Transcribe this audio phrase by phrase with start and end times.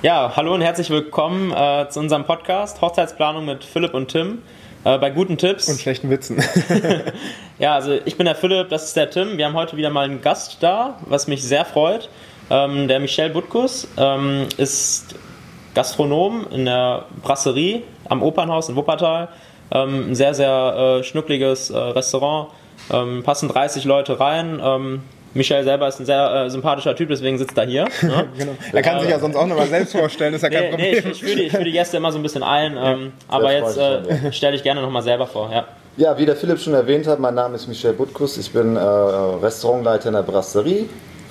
[0.00, 4.42] Ja, hallo und herzlich willkommen äh, zu unserem Podcast Hochzeitsplanung mit Philipp und Tim
[4.84, 5.68] äh, bei guten Tipps.
[5.68, 6.40] Und schlechten Witzen.
[7.58, 9.38] ja, also ich bin der Philipp, das ist der Tim.
[9.38, 12.10] Wir haben heute wieder mal einen Gast da, was mich sehr freut.
[12.48, 15.16] Ähm, der Michel Butkus ähm, ist
[15.74, 19.30] Gastronom in der Brasserie am Opernhaus in Wuppertal.
[19.72, 22.50] Ähm, ein sehr, sehr äh, schnuckliges äh, Restaurant.
[22.92, 24.60] Ähm, passen 30 Leute rein.
[25.34, 27.88] Michel selber ist ein sehr äh, sympathischer Typ, deswegen sitzt er hier.
[28.02, 28.28] Ne?
[28.38, 28.52] genau.
[28.72, 30.90] Er kann sich ja sonst auch nochmal selbst vorstellen, ist ja kein nee, Problem.
[30.92, 33.12] Nee, ich, ich, führe die, ich führe die Gäste immer so ein bisschen ein, ähm,
[33.28, 35.50] aber jetzt äh, stelle ich gerne nochmal selber vor.
[35.52, 35.66] Ja.
[35.96, 38.80] ja, wie der Philipp schon erwähnt hat, mein Name ist Michel Butkus, ich bin äh,
[38.80, 40.88] Restaurantleiter in der Brasserie,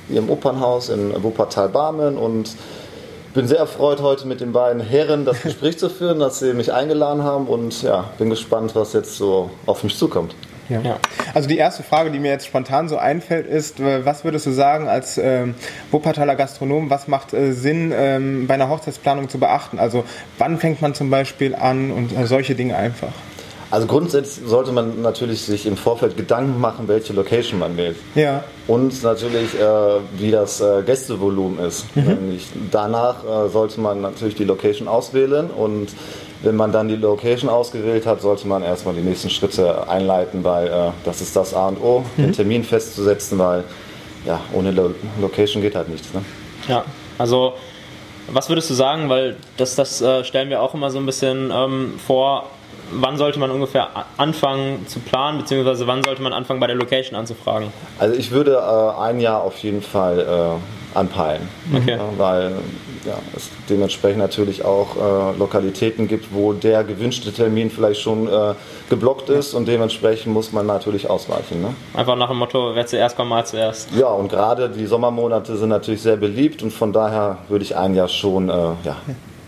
[0.08, 2.52] hier im Opernhaus in Wuppertal-Barmen und
[3.34, 6.74] bin sehr erfreut, heute mit den beiden Herren das Gespräch zu führen, dass sie mich
[6.74, 10.36] eingeladen haben und ja, bin gespannt, was jetzt so auf mich zukommt.
[10.70, 10.82] Ja.
[10.82, 11.00] ja.
[11.34, 14.52] Also die erste Frage, die mir jetzt spontan so einfällt, ist, äh, was würdest du
[14.52, 15.56] sagen als ähm,
[15.92, 19.80] Wuppertaler Gastronom, was macht äh, Sinn ähm, bei einer Hochzeitsplanung zu beachten?
[19.80, 20.04] Also
[20.38, 23.14] wann fängt man zum Beispiel an und äh, solche Dinge einfach?
[23.70, 27.98] Also grundsätzlich sollte man natürlich sich im Vorfeld Gedanken machen, welche Location man wählt.
[28.16, 28.46] Ja.
[28.66, 31.94] Und natürlich, äh, wie das äh, Gästevolumen ist.
[31.96, 32.40] Mhm.
[32.72, 35.90] Danach äh, sollte man natürlich die Location auswählen und
[36.44, 40.68] wenn man dann die Location ausgewählt hat, sollte man erstmal die nächsten Schritte einleiten, weil
[40.68, 42.22] äh, das ist das A und O, mhm.
[42.22, 43.64] den Termin festzusetzen, weil
[44.26, 46.14] ja, ohne Lo Location geht halt nichts.
[46.14, 46.22] Ne?
[46.68, 46.84] Ja,
[47.18, 47.54] also
[48.30, 51.52] was würdest du sagen, weil das, das äh, stellen wir auch immer so ein bisschen
[51.54, 52.50] ähm, vor,
[52.92, 57.18] wann sollte man ungefähr anfangen zu planen, beziehungsweise wann sollte man anfangen bei der Location
[57.18, 57.72] anzufragen?
[58.00, 61.92] Also ich würde äh, ein Jahr auf jeden Fall äh, anpeilen, okay.
[61.92, 62.54] ja, weil
[63.08, 68.54] ja, es dementsprechend natürlich auch äh, Lokalitäten gibt, wo der gewünschte Termin vielleicht schon äh,
[68.90, 71.62] geblockt ist und dementsprechend muss man natürlich ausweichen.
[71.62, 71.74] Ne?
[71.94, 73.90] Einfach nach dem Motto, wer zuerst kommt, mal zuerst.
[73.96, 77.96] Ja, und gerade die Sommermonate sind natürlich sehr beliebt und von daher würde ich ein
[77.96, 78.98] Jahr schon, äh, ja,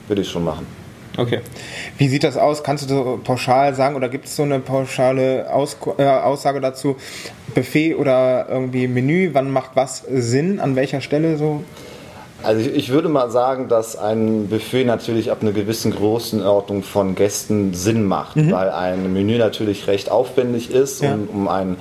[0.07, 0.65] würde ich schon machen.
[1.17, 1.41] Okay.
[1.97, 2.63] Wie sieht das aus?
[2.63, 6.95] Kannst du so pauschal sagen oder gibt es so eine pauschale Aus äh, Aussage dazu?
[7.53, 9.31] Buffet oder irgendwie Menü?
[9.33, 10.61] Wann macht was Sinn?
[10.61, 11.63] An welcher Stelle so?
[12.43, 17.15] Also ich, ich würde mal sagen, dass ein Buffet natürlich ab einer gewissen Größenordnung von
[17.15, 18.51] Gästen Sinn macht, mhm.
[18.51, 21.13] weil ein Menü natürlich recht aufwendig ist, ja.
[21.13, 21.77] um, um ein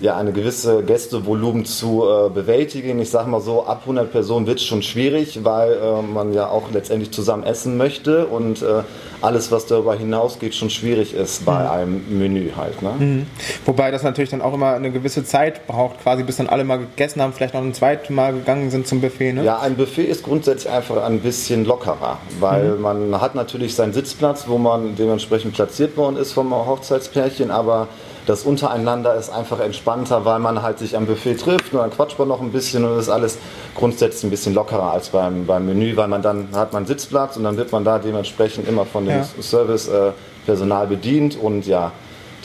[0.00, 2.98] ja, eine gewisse Gästevolumen zu äh, bewältigen.
[3.00, 6.48] Ich sage mal so, ab 100 Personen wird es schon schwierig, weil äh, man ja
[6.48, 8.82] auch letztendlich zusammen essen möchte und äh,
[9.22, 11.70] alles, was darüber hinausgeht, schon schwierig ist bei mhm.
[11.70, 12.82] einem Menü halt.
[12.82, 12.90] Ne?
[12.98, 13.26] Mhm.
[13.64, 16.78] Wobei das natürlich dann auch immer eine gewisse Zeit braucht, quasi bis dann alle mal
[16.78, 19.32] gegessen haben, vielleicht noch ein zweites Mal gegangen sind zum Buffet.
[19.32, 19.44] Ne?
[19.44, 22.82] Ja, ein Buffet ist grundsätzlich einfach ein bisschen lockerer, weil mhm.
[22.82, 27.88] man hat natürlich seinen Sitzplatz, wo man dementsprechend platziert worden ist vom Hochzeitspärchen, aber
[28.26, 32.18] das untereinander ist einfach entspannter, weil man halt sich am Buffet trifft und dann quatscht
[32.18, 33.38] man noch ein bisschen und ist alles
[33.74, 37.44] grundsätzlich ein bisschen lockerer als beim, beim Menü, weil man dann hat man Sitzplatz und
[37.44, 39.24] dann wird man da dementsprechend immer von dem ja.
[39.40, 41.92] Servicepersonal äh, bedient und ja,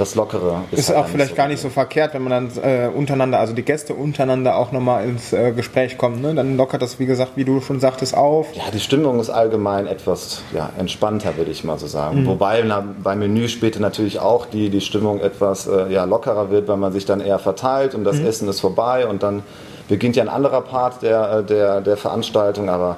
[0.02, 2.64] das Lockere ist, ist halt auch vielleicht so gar nicht so verkehrt, wenn man dann
[2.64, 6.22] äh, untereinander, also die Gäste untereinander auch nochmal ins äh, Gespräch kommen.
[6.22, 6.34] Ne?
[6.34, 8.48] Dann lockert das, wie gesagt, wie du schon sagtest, auf.
[8.54, 12.24] Ja, die Stimmung ist allgemein etwas ja, entspannter, würde ich mal so sagen.
[12.24, 12.28] Mhm.
[12.28, 16.68] Wobei na, beim Menü später natürlich auch die, die Stimmung etwas äh, ja, lockerer wird,
[16.68, 18.26] weil man sich dann eher verteilt und das mhm.
[18.26, 19.44] Essen ist vorbei und dann
[19.88, 22.70] beginnt ja ein anderer Part der, äh, der, der Veranstaltung.
[22.70, 22.98] Aber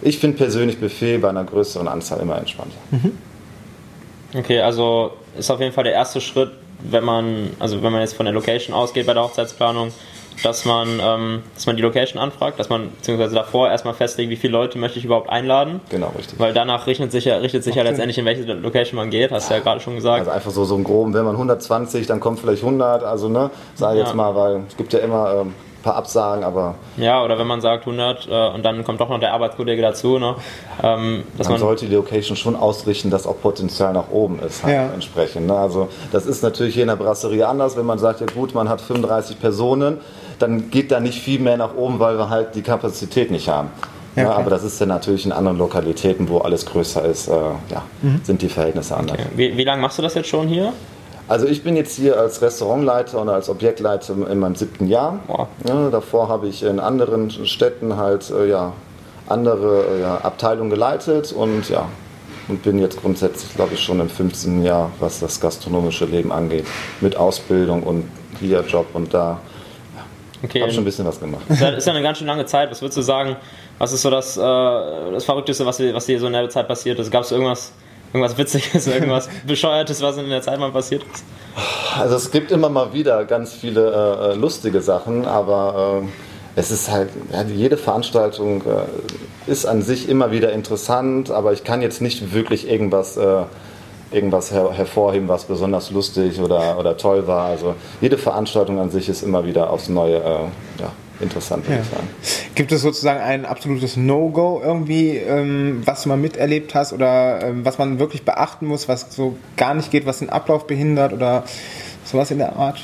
[0.00, 2.76] ich finde persönlich Buffet bei einer größeren Anzahl immer entspannter.
[2.92, 3.18] Mhm.
[4.36, 8.14] Okay, also ist auf jeden Fall der erste Schritt, wenn man, also wenn man jetzt
[8.14, 9.92] von der Location ausgeht bei der Hochzeitsplanung,
[10.42, 14.36] dass man, ähm, dass man die Location anfragt, dass man beziehungsweise davor erstmal festlegt, wie
[14.36, 15.80] viele Leute möchte ich überhaupt einladen.
[15.88, 16.38] Genau, richtig.
[16.38, 19.50] Weil danach richtet sich ja, richtet sich ja letztendlich, in welche Location man geht, hast
[19.50, 20.20] du ja, gerade schon gesagt.
[20.20, 23.50] Also einfach so, so im Groben, wenn man 120, dann kommt vielleicht 100, also ne,
[23.74, 24.04] sag ich ja.
[24.04, 25.54] jetzt mal, weil es gibt ja immer ähm,
[25.86, 26.74] paar Absagen, aber.
[26.96, 30.18] Ja, oder wenn man sagt 100 äh, und dann kommt doch noch der Arbeitskollege dazu.
[30.18, 30.34] Ne?
[30.82, 34.74] Ähm, man, man, sollte die Location schon ausrichten, dass auch Potenzial nach oben ist, halt
[34.74, 34.86] ja.
[34.92, 35.46] entsprechend.
[35.46, 35.56] Ne?
[35.56, 37.76] Also, das ist natürlich hier in der Brasserie anders.
[37.76, 39.98] Wenn man sagt, ja gut, man hat 35 Personen,
[40.40, 43.70] dann geht da nicht viel mehr nach oben, weil wir halt die Kapazität nicht haben.
[44.16, 47.32] Ja, ja, aber das ist ja natürlich in anderen Lokalitäten, wo alles größer ist, äh,
[47.32, 48.20] ja, mhm.
[48.24, 49.18] sind die Verhältnisse anders.
[49.18, 49.28] Okay.
[49.36, 50.72] Wie, wie lange machst du das jetzt schon hier?
[51.28, 55.18] Also ich bin jetzt hier als Restaurantleiter und als Objektleiter in meinem siebten Jahr.
[55.26, 55.48] Wow.
[55.66, 58.72] Ja, davor habe ich in anderen Städten halt äh, ja,
[59.28, 61.88] andere äh, ja, Abteilungen geleitet und ja,
[62.48, 64.62] und bin jetzt grundsätzlich, glaube ich, schon im 15.
[64.62, 66.64] Jahr, was das gastronomische Leben angeht,
[67.00, 68.04] mit Ausbildung und
[68.38, 69.40] hier Job und da.
[69.96, 70.04] Ja,
[70.44, 70.62] okay.
[70.62, 71.42] Habe schon ein bisschen was gemacht.
[71.48, 72.70] Das ist ja eine ganz schön lange Zeit.
[72.70, 73.34] Was würdest du sagen,
[73.78, 77.00] was ist so das, äh, das Verrückteste, was, was dir so in der Zeit passiert
[77.00, 77.10] ist?
[77.10, 77.72] Gab es irgendwas,
[78.16, 81.24] Irgendwas Witziges, irgendwas Bescheuertes, was in der Zeit mal passiert ist?
[81.98, 86.02] Also es gibt immer mal wieder ganz viele äh, äh lustige Sachen, aber
[86.56, 91.64] es ist halt, ja, jede Veranstaltung äh, ist an sich immer wieder interessant, aber ich
[91.64, 93.42] kann jetzt nicht wirklich irgendwas, äh,
[94.10, 97.44] irgendwas her hervorheben, was besonders lustig oder, oder toll war.
[97.46, 101.82] Also jede Veranstaltung an sich ist immer wieder aufs Neue äh, ja, interessant, würde Ja.
[101.82, 102.08] ich sagen.
[102.54, 107.64] Gibt es sozusagen ein absolutes No-Go irgendwie, ähm, was du mal miterlebt hast oder ähm,
[107.64, 111.44] was man wirklich beachten muss, was so gar nicht geht, was den Ablauf behindert oder
[112.04, 112.80] sowas in der Art?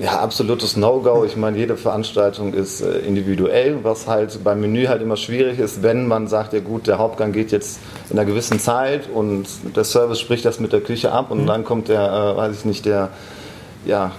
[0.00, 1.24] Ja, absolutes No-Go.
[1.24, 5.84] Ich meine, jede Veranstaltung ist äh, individuell, was halt beim Menü halt immer schwierig ist,
[5.84, 7.78] wenn man sagt, ja gut, der Hauptgang geht jetzt
[8.10, 9.46] in einer gewissen Zeit und
[9.76, 12.64] der Service spricht das mit der Küche ab und dann kommt der, äh, weiß ich
[12.64, 13.10] nicht, der,
[13.86, 14.10] ja,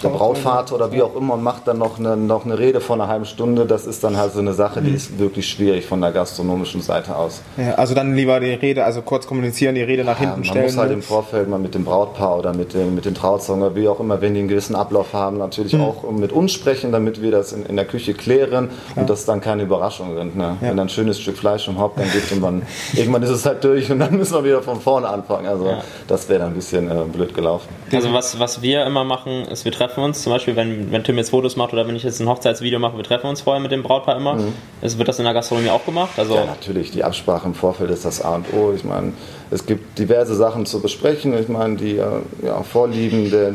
[0.00, 3.00] der Brautvater oder wie auch immer und macht dann noch eine, noch eine Rede von
[3.00, 3.66] einer halben Stunde.
[3.66, 7.16] Das ist dann halt so eine Sache, die ist wirklich schwierig von der gastronomischen Seite
[7.16, 7.42] aus.
[7.56, 10.44] Ja, also dann lieber die Rede, also kurz kommunizieren, die Rede nach Ja, hinten man
[10.44, 10.64] stellen.
[10.66, 13.74] muss halt im Vorfeld mal mit dem Brautpaar oder mit den, mit den Trauzeugen oder
[13.74, 15.80] wie auch immer, wenn die einen gewissen Ablauf haben, natürlich Mhm.
[15.82, 19.40] auch mit uns sprechen, damit wir das in, in der Küche klären und dass dann
[19.40, 20.36] keine Überraschungen sind.
[20.36, 20.56] Ne?
[20.60, 22.62] Wenn dann ein schönes Stück Fleisch im Hauptgang gibt und man,
[22.94, 25.46] irgendwann ist es halt durch und dann müssen wir wieder von vorne anfangen.
[25.46, 25.82] Also Ja.
[26.06, 27.68] das wäre dann ein bisschen äh, blöd gelaufen.
[27.92, 31.16] Also was, was wir immer machen, ist, wir treffen uns, zum Beispiel, wenn, wenn Tim
[31.16, 33.72] jetzt Fotos macht oder wenn ich jetzt ein Hochzeitsvideo mache, wir treffen uns vorher mit
[33.72, 34.38] dem Brautpaar immer.
[34.80, 36.10] Es wird das in der Gastronomie auch gemacht.
[36.16, 38.72] Also Ja, natürlich, die Absprache im Vorfeld ist das A und O.
[38.74, 39.12] Ich meine,
[39.50, 41.36] es gibt diverse Sachen zu besprechen.
[41.38, 42.04] Ich meine, die äh,
[42.44, 43.52] ja, Vorlieben der,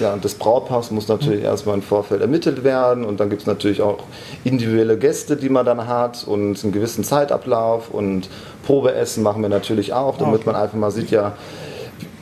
[0.00, 3.80] ja, des Brautpaars muss natürlich erstmal im Vorfeld ermittelt werden und dann gibt es natürlich
[3.80, 3.98] auch
[4.44, 8.28] individuelle Gäste, die man dann hat und einen gewissen Zeitablauf und
[8.64, 11.32] Probeessen machen wir natürlich auch, damit man einfach mal sieht, ja,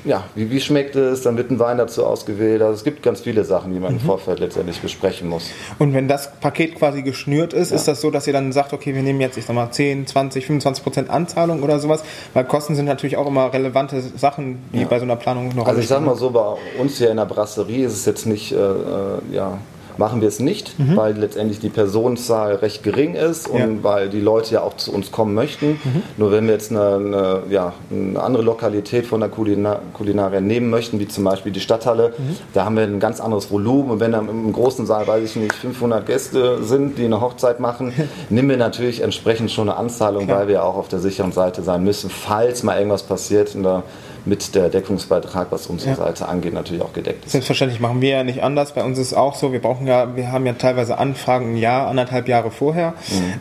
[0.05, 2.63] ja, wie, wie schmeckt es, dann wird ein Wein dazu ausgewählt.
[2.63, 5.51] Also es gibt ganz viele Sachen, die man im Vorfeld letztendlich besprechen muss.
[5.79, 8.95] Und wenn das Paket quasi geschnürt ist, ist das so, dass ihr dann sagt, okay,
[8.95, 12.03] wir nehmen jetzt, ich sag mal, 10, 20, 25 Prozent Anzahlung oder sowas?
[12.35, 15.81] Weil Kosten sind natürlich auch immer relevante Sachen, die bei so einer Planung noch Also
[15.81, 18.57] ich sag mal so, bei uns hier in der Brasserie ist es jetzt nicht, äh,
[18.57, 19.59] äh, ja,
[19.99, 23.67] machen wir es nicht, weil letztendlich die Personenzahl recht gering ist und Ja.
[23.83, 25.81] weil die Leute ja auch zu uns kommen möchten.
[26.17, 30.71] Nur wenn wir jetzt eine, eine, ja, eine andere Lokalität von der Kulina Kulinaria nehmen
[30.71, 32.15] möchten, wie zum Beispiel die Stadthalle,
[32.55, 35.37] da haben wir ein ganz anderes Volumen und wenn dann im großen Saal, weiß ich
[35.37, 37.93] nicht, 500 Gäste sind, die eine Hochzeit machen,
[38.31, 40.41] nehmen wir natürlich entsprechend schon eine Anzahlung, Klar.
[40.41, 43.83] weil wir auch auf der sicheren Seite sein müssen, falls mal irgendwas passiert und da
[44.25, 45.97] mit der Deckungsbeitrag, was unsere Ja.
[45.97, 47.33] Seite angeht, natürlich auch gedeckt ist.
[47.33, 48.73] Selbstverständlich machen wir ja nicht anders.
[48.73, 51.57] Bei uns ist es auch so, wir brauchen ja, wir haben ja teilweise Anfragen ein
[51.57, 52.95] Jahr, anderthalb Jahre vorher.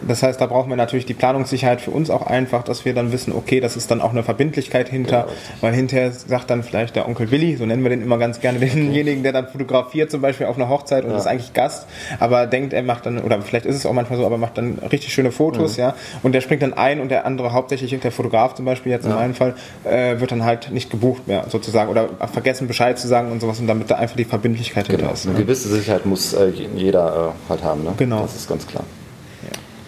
[0.07, 3.11] Das heißt, da brauchen wir natürlich die Planungssicherheit für uns auch einfach, dass wir dann
[3.11, 5.27] wissen, okay, das ist dann auch eine Verbindlichkeit hinter,
[5.61, 8.59] weil hinterher sagt dann vielleicht der Onkel Willi, so nennen wir den immer ganz gerne,
[8.59, 11.87] denjenigen, der dann fotografiert zum Beispiel auf einer Hochzeit und ist eigentlich Gast,
[12.19, 14.79] aber denkt, er macht dann, oder vielleicht ist es auch manchmal so, aber macht dann
[14.91, 18.55] richtig schöne Fotos, ja, und der springt dann ein und der andere, hauptsächlich der Fotograf
[18.55, 22.09] zum Beispiel jetzt in meinem Fall, äh, wird dann halt nicht gebucht mehr sozusagen oder
[22.31, 25.13] vergessen Bescheid zu sagen und sowas und damit da einfach die Verbindlichkeit hinter Genau.
[25.13, 25.25] ist.
[25.25, 25.43] Eine Ne?
[25.43, 27.83] gewisse Sicherheit muss äh, jeder äh, halt haben.
[27.83, 27.93] Ne?
[27.97, 28.21] Genau.
[28.21, 28.83] Das ist ganz klar.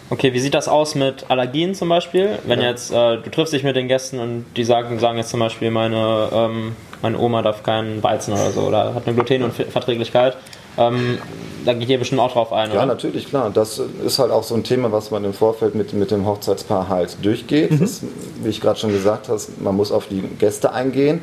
[0.09, 2.37] Okay, wie sieht das aus mit Allergien zum Beispiel?
[2.45, 5.39] Wenn jetzt, äh, du triffst dich mit den Gästen und die sagen, sagen jetzt zum
[5.39, 10.35] Beispiel, meine, ähm, meine Oma darf keinen Weizen oder so oder hat eine Glutenunverträglichkeit.
[10.77, 11.17] Ähm,
[11.65, 12.85] da geht ihr bestimmt auch drauf ein, Ja, oder?
[12.87, 13.51] natürlich, klar.
[13.53, 16.89] Das ist halt auch so ein Thema, was man im Vorfeld mit, mit dem Hochzeitspaar
[16.89, 17.79] halt durchgeht.
[17.79, 18.01] Das,
[18.41, 21.21] wie ich gerade schon gesagt habe, man muss auf die Gäste eingehen.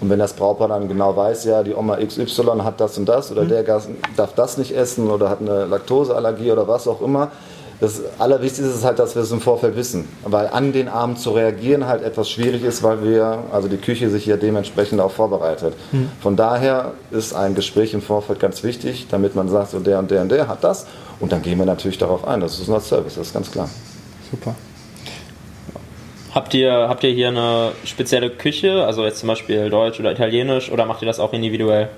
[0.00, 3.30] Und wenn das Brautpaar dann genau weiß, ja, die Oma XY hat das und das
[3.30, 7.30] oder der Gast darf das nicht essen oder hat eine Laktoseallergie oder was auch immer.
[7.82, 10.08] Das Allerwichtigste ist halt, dass wir es im Vorfeld wissen.
[10.22, 14.08] Weil an den Abend zu reagieren halt etwas schwierig ist, weil wir, also die Küche
[14.08, 15.74] sich ja dementsprechend auch vorbereitet.
[16.20, 20.12] Von daher ist ein Gespräch im Vorfeld ganz wichtig, damit man sagt, so der und
[20.12, 20.86] der und der hat das.
[21.18, 22.40] Und dann gehen wir natürlich darauf ein.
[22.40, 23.68] Das ist unser Service, das ist ganz klar.
[24.30, 24.54] Super.
[26.32, 30.70] Habt ihr, habt ihr hier eine spezielle Küche, also jetzt zum Beispiel Deutsch oder Italienisch,
[30.70, 31.88] oder macht ihr das auch individuell?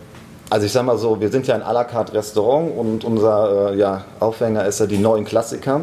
[0.51, 3.73] Also ich sag mal so, wir sind ja ein à la carte Restaurant und unser
[3.73, 5.83] äh, ja, Aufhänger ist ja die neuen Klassiker.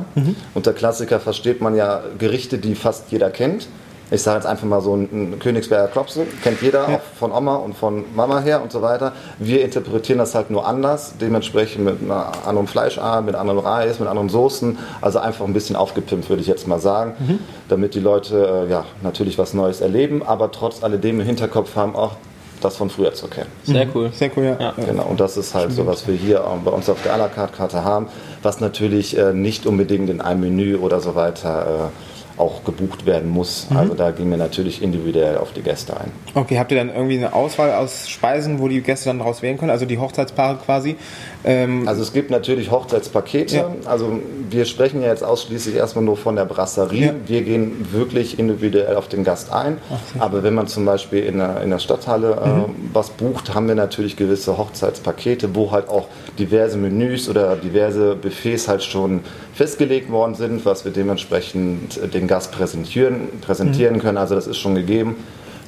[0.53, 3.68] Unter Klassiker versteht man ja Gerichte, die fast jeder kennt.
[4.13, 7.56] Ich sage jetzt einfach mal so ein, ein Königsberger Klopse, kennt jeder, auch von Oma
[7.56, 9.13] und von Mama her und so weiter.
[9.39, 14.10] Wir interpretieren das halt nur anders, dementsprechend mit einer anderen Fleischart, mit anderem Reis, mit
[14.10, 14.77] anderen Soßen.
[15.00, 17.39] Also einfach ein bisschen aufgepimpt, würde ich jetzt mal sagen,
[17.70, 21.96] damit die Leute äh, ja, natürlich was Neues erleben, aber trotz alledem im Hinterkopf haben
[21.96, 22.18] auch
[22.63, 23.50] das von früher zu kennen.
[23.63, 24.12] Sehr cool.
[24.13, 24.58] Sehr cool, ja.
[24.60, 24.74] Ja.
[24.86, 27.18] Genau, und das ist halt so, was wir hier auch bei uns auf der à
[27.18, 28.08] la carte Karte haben,
[28.41, 31.91] was natürlich äh, nicht unbedingt in einem Menü oder so weiter
[32.38, 33.67] auch gebucht werden muss.
[33.69, 33.77] Mhm.
[33.77, 36.11] Also da gehen wir natürlich individuell auf die Gäste ein.
[36.33, 39.57] Okay, habt ihr dann irgendwie eine Auswahl aus Speisen, wo die Gäste dann daraus wählen
[39.57, 40.95] können, also die Hochzeitspaare quasi?
[41.43, 43.55] Ähm also es gibt natürlich Hochzeitspakete.
[43.55, 43.71] Ja.
[43.85, 44.19] Also
[44.50, 47.05] wir sprechen ja jetzt ausschließlich erstmal nur von der Brasserie.
[47.07, 47.13] Ja.
[47.25, 49.77] Wir gehen wirklich individuell auf den Gast ein.
[49.91, 52.89] Ach, Aber wenn man zum Beispiel in der, in der Stadthalle äh, mhm.
[52.93, 56.07] was bucht, haben wir natürlich gewisse Hochzeitspakete, wo halt auch
[56.39, 59.21] diverse Menüs oder diverse Buffets halt schon
[59.53, 63.99] festgelegt worden sind, was wir dementsprechend den Gast präsentieren, präsentieren mhm.
[63.99, 64.17] können.
[64.17, 65.15] Also das ist schon gegeben.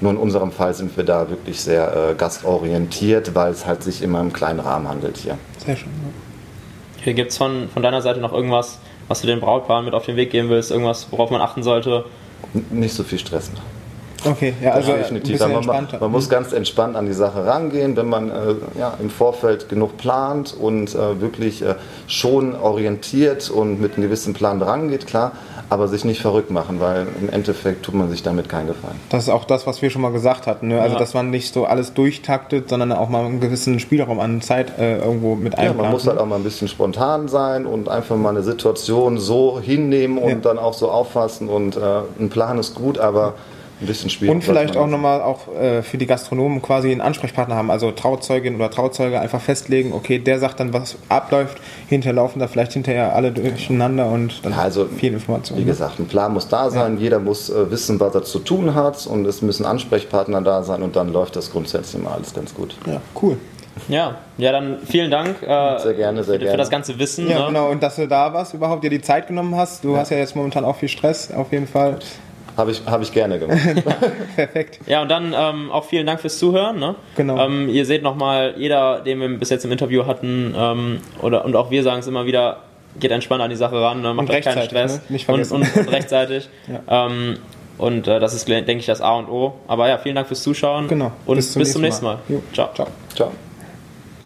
[0.02, 4.02] Nur in unserem Fall sind wir da wirklich sehr äh, gastorientiert, weil es halt sich
[4.02, 5.38] immer im kleinen Rahmen handelt hier.
[5.66, 5.90] Sehr schön.
[7.04, 10.06] Hier gibt es von, von deiner Seite noch irgendwas, was du den Brautpaaren mit auf
[10.06, 10.72] den Weg geben willst?
[10.72, 12.06] Irgendwas, worauf man achten sollte?
[12.54, 13.58] N nicht so viel stressen.
[14.26, 15.40] Okay, ja, also definitiv.
[15.40, 19.10] Man, man, man, muss ganz entspannt an die Sache rangehen, wenn man äh, ja, im
[19.10, 21.76] Vorfeld genug plant und äh, wirklich äh,
[22.08, 25.34] schon orientiert und mit einem gewissen Plan rangeht, klar,
[25.74, 29.00] aber sich nicht verrückt machen, weil im Endeffekt tut man sich damit keinen Gefallen.
[29.10, 30.70] Das ist auch das, was wir schon mal gesagt hatten.
[30.70, 30.82] Ne?
[30.82, 31.00] Also, ja.
[31.00, 35.00] dass man nicht so alles durchtaktet, sondern auch mal einen gewissen Spielraum an Zeit äh,
[35.00, 35.78] irgendwo mit einplant.
[35.78, 39.18] Ja, man muss halt auch mal ein bisschen spontan sein und einfach mal eine Situation
[39.18, 40.36] so hinnehmen und ja.
[40.36, 41.80] dann auch so auffassen und äh,
[42.20, 43.34] ein Plan ist gut, aber
[43.84, 44.34] ein bisschen schwierig.
[44.34, 48.56] Und vielleicht auch nochmal auch äh, für die Gastronomen quasi einen Ansprechpartner haben, also Trauzeugin
[48.56, 53.16] oder Trauzeuge einfach festlegen, okay, der sagt dann, was abläuft, hinterher laufen da vielleicht hinterher
[53.16, 55.58] alle durcheinander und dann also, viel Information.
[55.58, 55.68] Wie ne?
[55.68, 57.04] gesagt, ein Plan muss da sein, ja.
[57.04, 60.82] jeder muss äh, wissen, was er zu tun hat und es müssen Ansprechpartner da sein
[60.82, 62.76] und dann läuft das grundsätzlich mal alles ganz gut.
[62.86, 63.38] Ja, cool.
[63.88, 66.52] Ja, ja, dann vielen Dank äh, sehr gerne, sehr für, gerne.
[66.52, 67.28] für das ganze Wissen.
[67.28, 67.46] Ja, ne?
[67.48, 69.84] genau, und dass du da warst, überhaupt dir die Zeit genommen hast.
[69.84, 70.00] Du ja.
[70.00, 71.98] hast ja jetzt momentan auch viel Stress, auf jeden Fall.
[72.56, 73.60] Habe ich, hab ich gerne gemacht.
[74.36, 74.80] Perfekt.
[74.86, 76.80] Ja, und dann ähm, auch vielen Dank fürs Zuhören.
[76.80, 76.96] Ne?
[77.16, 77.38] Genau.
[77.38, 81.56] Ähm, ihr seht nochmal, jeder, den wir bis jetzt im Interview hatten, ähm, oder, und
[81.56, 82.58] auch wir sagen es immer wieder,
[83.00, 84.14] geht entspannt an die Sache ran, ne?
[84.14, 84.98] macht euch keinen Stress.
[84.98, 85.02] Ne?
[85.10, 85.56] Nicht vergessen.
[85.56, 86.50] Und, und, und rechtzeitig.
[86.68, 87.08] ja.
[87.08, 87.38] Ähm,
[87.78, 89.56] und äh, das ist, denke ich, das A und O.
[89.68, 90.88] Aber ja, vielen Dank fürs Zuschauen.
[90.88, 91.12] Genau.
[91.26, 92.20] Und bis zum, bis nächsten, zum nächsten Mal.
[92.28, 92.42] Mal.
[92.54, 92.70] Ciao.
[92.74, 92.88] Ciao.
[93.16, 93.32] Ciao.